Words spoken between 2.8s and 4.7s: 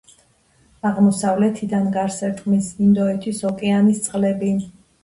ინდოეთის ოკეანის წყლები.